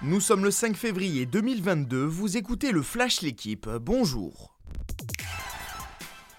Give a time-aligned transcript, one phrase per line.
[0.00, 4.54] Nous sommes le 5 février 2022, vous écoutez le Flash L'équipe, bonjour.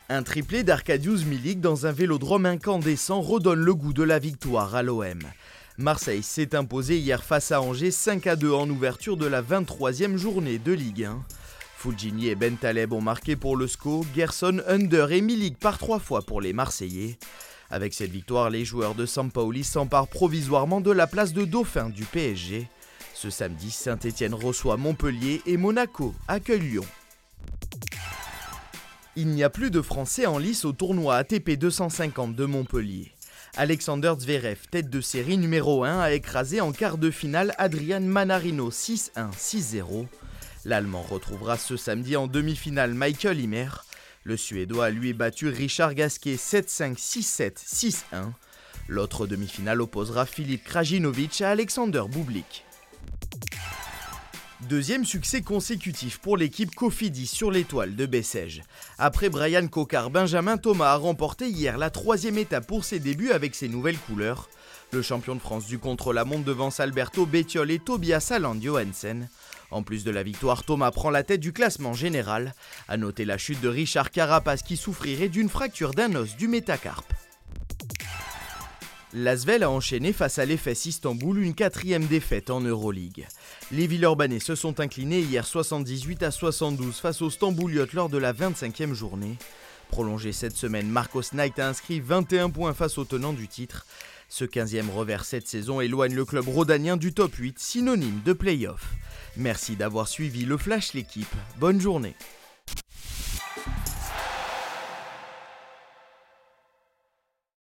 [0.08, 4.82] Un triplé d'Arcadius Milik dans un vélodrome incandescent redonne le goût de la victoire à
[4.82, 5.20] l'OM.
[5.78, 10.16] Marseille s'est imposé hier face à Angers 5 à 2 en ouverture de la 23e
[10.16, 11.22] journée de Ligue 1.
[11.76, 16.22] Fulgini et Bentaleb ont marqué pour le SCO, Gerson, Under et Milik par trois fois
[16.22, 17.20] pour les Marseillais.
[17.70, 22.06] Avec cette victoire, les joueurs de Sampaoli s'emparent provisoirement de la place de dauphin du
[22.06, 22.70] PSG.
[23.22, 26.86] Ce samedi, Saint-Étienne reçoit Montpellier et Monaco accueille Lyon.
[29.18, 33.12] Il n'y a plus de Français en lice au tournoi ATP 250 de Montpellier.
[33.58, 38.70] Alexander Zverev, tête de série numéro 1, a écrasé en quart de finale Adrian Manarino
[38.70, 40.08] 6-1, 6-0.
[40.64, 43.68] L'Allemand retrouvera ce samedi en demi-finale Michael Himmer.
[44.24, 48.32] Le Suédois a lui battu Richard Gasquet 7-5, 6-7, 6-1.
[48.88, 52.64] L'autre demi-finale opposera Philippe Krajinovic à Alexander Bublik.
[54.68, 58.62] Deuxième succès consécutif pour l'équipe Cofidis sur l'étoile de Bessèges.
[58.98, 63.56] Après Brian Cocard, Benjamin Thomas a remporté hier la troisième étape pour ses débuts avec
[63.56, 64.50] ses nouvelles couleurs.
[64.92, 69.30] Le champion de France du contre-la-montre devance Alberto Bettiol et Tobias Aland Johansen.
[69.72, 72.54] En plus de la victoire, Thomas prend la tête du classement général.
[72.90, 77.14] A noter la chute de Richard Carapace qui souffrirait d'une fracture d'un os du métacarpe.
[79.14, 83.28] L'Asvel a enchaîné face à l'EFS Istanbul une quatrième défaite en Euroleague.
[83.72, 88.34] Les Villeurbanais se sont inclinés hier 78 à 72 face aux Stambouliotes lors de la
[88.34, 89.36] 25e journée.
[89.90, 93.88] Prolongé cette semaine, Marcos Knight a inscrit 21 points face au tenant du titre.
[94.30, 98.94] Ce 15e revers cette saison éloigne le club rhodanien du top 8, synonyme de play-off.
[99.38, 101.36] Merci d'avoir suivi le Flash l'équipe.
[101.58, 102.16] Bonne journée.